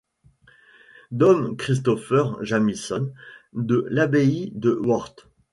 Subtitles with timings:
[1.11, 3.13] Dom Christopher Jamison,
[3.53, 5.27] de l'abbaye de Worth.